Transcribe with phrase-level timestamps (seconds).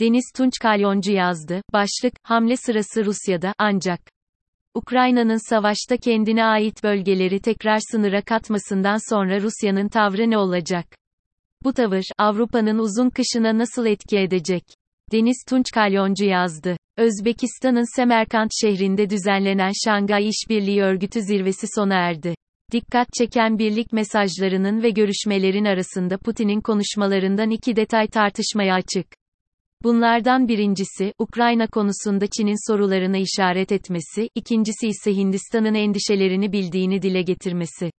[0.00, 1.62] Deniz Tunç Kalyoncu yazdı.
[1.72, 4.00] Başlık, hamle sırası Rusya'da, ancak.
[4.74, 10.86] Ukrayna'nın savaşta kendine ait bölgeleri tekrar sınıra katmasından sonra Rusya'nın tavrı ne olacak?
[11.64, 14.64] Bu tavır, Avrupa'nın uzun kışına nasıl etki edecek?
[15.12, 16.76] Deniz Tunç Kalyoncu yazdı.
[16.96, 22.34] Özbekistan'ın Semerkant şehrinde düzenlenen Şangay İşbirliği Örgütü zirvesi sona erdi.
[22.72, 29.19] Dikkat çeken birlik mesajlarının ve görüşmelerin arasında Putin'in konuşmalarından iki detay tartışmaya açık.
[29.82, 37.90] Bunlardan birincisi, Ukrayna konusunda Çin'in sorularına işaret etmesi, ikincisi ise Hindistan'ın endişelerini bildiğini dile getirmesi.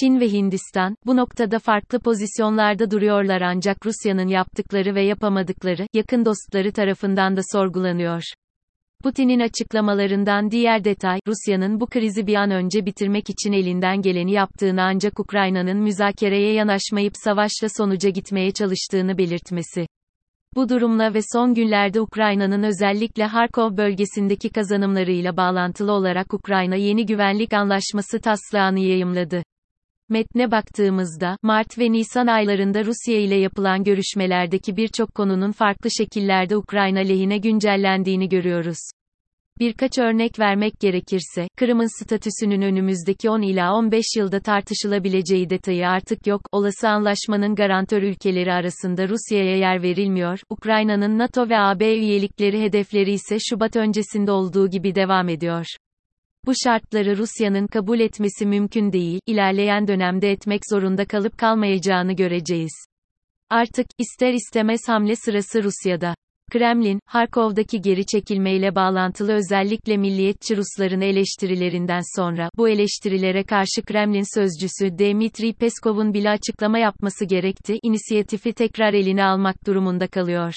[0.00, 6.72] Çin ve Hindistan, bu noktada farklı pozisyonlarda duruyorlar ancak Rusya'nın yaptıkları ve yapamadıkları, yakın dostları
[6.72, 8.22] tarafından da sorgulanıyor.
[9.02, 14.82] Putin'in açıklamalarından diğer detay, Rusya'nın bu krizi bir an önce bitirmek için elinden geleni yaptığını
[14.82, 19.86] ancak Ukrayna'nın müzakereye yanaşmayıp savaşla sonuca gitmeye çalıştığını belirtmesi.
[20.56, 27.52] Bu durumla ve son günlerde Ukrayna'nın özellikle Harkov bölgesindeki kazanımlarıyla bağlantılı olarak Ukrayna yeni güvenlik
[27.52, 29.42] anlaşması taslağını yayımladı.
[30.08, 37.00] Metne baktığımızda, Mart ve Nisan aylarında Rusya ile yapılan görüşmelerdeki birçok konunun farklı şekillerde Ukrayna
[37.00, 38.78] lehine güncellendiğini görüyoruz.
[39.58, 46.40] Birkaç örnek vermek gerekirse, Kırım'ın statüsünün önümüzdeki 10 ila 15 yılda tartışılabileceği detayı artık yok,
[46.52, 53.36] olası anlaşmanın garantör ülkeleri arasında Rusya'ya yer verilmiyor, Ukrayna'nın NATO ve AB üyelikleri hedefleri ise
[53.50, 55.66] Şubat öncesinde olduğu gibi devam ediyor.
[56.46, 62.86] Bu şartları Rusya'nın kabul etmesi mümkün değil, ilerleyen dönemde etmek zorunda kalıp kalmayacağını göreceğiz.
[63.50, 66.14] Artık, ister istemez hamle sırası Rusya'da.
[66.52, 74.98] Kremlin, Harkov'daki geri çekilmeyle bağlantılı özellikle milliyetçi Rusların eleştirilerinden sonra, bu eleştirilere karşı Kremlin sözcüsü
[74.98, 80.54] Dmitri Peskov'un bile açıklama yapması gerekti, inisiyatifi tekrar eline almak durumunda kalıyor.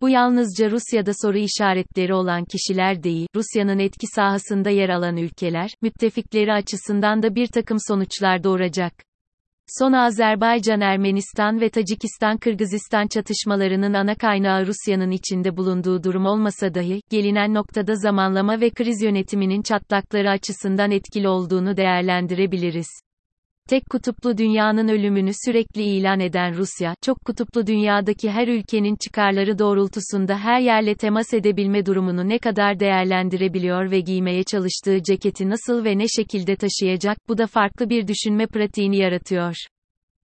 [0.00, 6.52] Bu yalnızca Rusya'da soru işaretleri olan kişiler değil, Rusya'nın etki sahasında yer alan ülkeler, müttefikleri
[6.52, 8.92] açısından da bir takım sonuçlar doğuracak.
[9.78, 17.94] Son Azerbaycan-Ermenistan ve Tacikistan-Kırgızistan çatışmalarının ana kaynağı Rusya'nın içinde bulunduğu durum olmasa dahi, gelinen noktada
[17.94, 22.88] zamanlama ve kriz yönetiminin çatlakları açısından etkili olduğunu değerlendirebiliriz.
[23.68, 30.38] Tek kutuplu dünyanın ölümünü sürekli ilan eden Rusya, çok kutuplu dünyadaki her ülkenin çıkarları doğrultusunda
[30.38, 36.08] her yerle temas edebilme durumunu ne kadar değerlendirebiliyor ve giymeye çalıştığı ceketi nasıl ve ne
[36.08, 39.54] şekilde taşıyacak, bu da farklı bir düşünme pratiğini yaratıyor.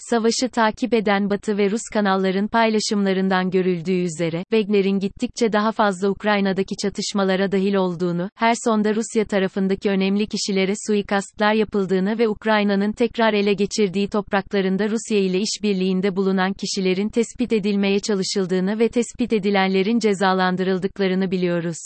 [0.00, 6.76] Savaşı takip eden Batı ve Rus kanalların paylaşımlarından görüldüğü üzere, Wagner'in gittikçe daha fazla Ukrayna'daki
[6.82, 13.52] çatışmalara dahil olduğunu, her sonda Rusya tarafındaki önemli kişilere suikastlar yapıldığını ve Ukrayna'nın tekrar ele
[13.52, 21.78] geçirdiği topraklarında Rusya ile işbirliğinde bulunan kişilerin tespit edilmeye çalışıldığını ve tespit edilenlerin cezalandırıldıklarını biliyoruz.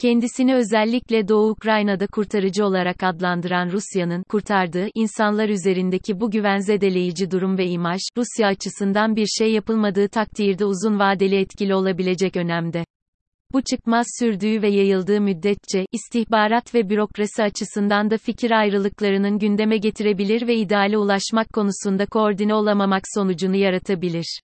[0.00, 7.66] Kendisini özellikle Doğu Ukrayna'da kurtarıcı olarak adlandıran Rusya'nın kurtardığı insanlar üzerindeki bu güvenzedeleyici durum ve
[7.66, 12.84] imaj, Rusya açısından bir şey yapılmadığı takdirde uzun vadeli etkili olabilecek önemde.
[13.52, 20.46] Bu çıkmaz sürdüğü ve yayıldığı müddetçe, istihbarat ve bürokrasi açısından da fikir ayrılıklarının gündeme getirebilir
[20.46, 24.40] ve ideale ulaşmak konusunda koordine olamamak sonucunu yaratabilir.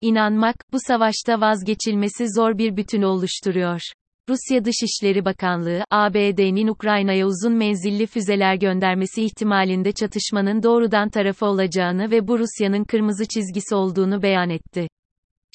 [0.00, 3.80] İnanmak, bu savaşta vazgeçilmesi zor bir bütün oluşturuyor.
[4.28, 12.28] Rusya Dışişleri Bakanlığı, ABD'nin Ukrayna'ya uzun menzilli füzeler göndermesi ihtimalinde çatışmanın doğrudan tarafı olacağını ve
[12.28, 14.88] bu Rusya'nın kırmızı çizgisi olduğunu beyan etti.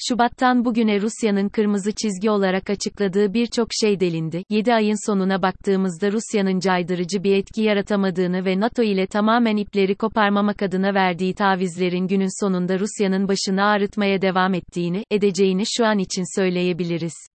[0.08, 4.44] Şubattan bugüne Rusya'nın kırmızı çizgi olarak açıkladığı birçok şey delindi.
[4.50, 10.62] 7 ayın sonuna baktığımızda Rusya'nın caydırıcı bir etki yaratamadığını ve NATO ile tamamen ipleri koparmamak
[10.62, 17.31] adına verdiği tavizlerin günün sonunda Rusya'nın başını ağrıtmaya devam ettiğini, edeceğini şu an için söyleyebiliriz.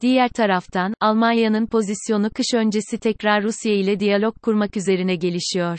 [0.00, 5.78] Diğer taraftan, Almanya'nın pozisyonu kış öncesi tekrar Rusya ile diyalog kurmak üzerine gelişiyor.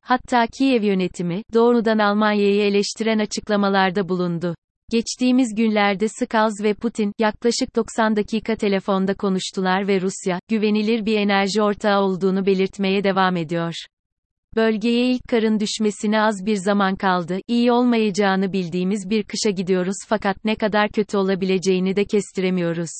[0.00, 4.54] Hatta Kiev yönetimi, doğrudan Almanya'yı eleştiren açıklamalarda bulundu.
[4.90, 11.62] Geçtiğimiz günlerde Skals ve Putin, yaklaşık 90 dakika telefonda konuştular ve Rusya, güvenilir bir enerji
[11.62, 13.74] ortağı olduğunu belirtmeye devam ediyor.
[14.56, 20.44] Bölgeye ilk karın düşmesine az bir zaman kaldı, iyi olmayacağını bildiğimiz bir kışa gidiyoruz fakat
[20.44, 22.90] ne kadar kötü olabileceğini de kestiremiyoruz.